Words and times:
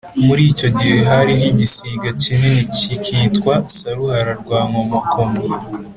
Muri 0.25 0.41
icyo 0.51 0.67
gihe 0.77 0.97
hariho 1.09 1.45
igisiga 1.51 2.09
kinini 2.21 2.63
kikitwa 2.75 3.53
Saruhara 3.77 4.31
rwa 4.41 4.59
Nkomokomo 4.69 5.41